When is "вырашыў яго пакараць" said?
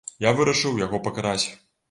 0.39-1.47